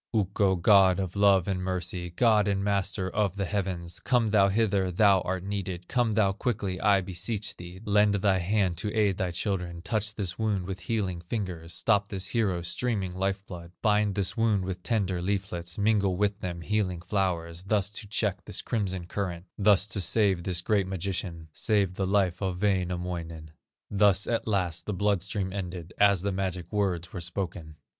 [0.15, 4.89] "Ukko, God of love and mercy, God and Master of the heavens, Come thou hither,
[4.91, 9.29] thou art needed, Come thou quickly I beseech thee, Lend thy hand to aid thy
[9.29, 14.35] children, Touch this wound with healing fingers, Stop this hero's streaming life blood, Bind this
[14.35, 19.45] wound with tender leaflets, Mingle with them healing flowers, Thus to check this crimson current,
[19.55, 23.51] Thus to save this great magician, Save the life of Wainamoinen."
[23.91, 27.75] Thus at last the blood stream ended, As the magic words were spoken.